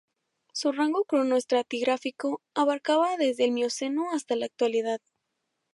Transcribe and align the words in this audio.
Su 0.51 0.71
rango 0.71 1.03
cronoestratigráfico 1.03 2.41
abarcaba 2.55 3.17
desde 3.17 3.45
el 3.45 3.51
Mioceno 3.51 4.13
hasta 4.13 4.35
la 4.35 4.47
Actualidad. 4.47 4.99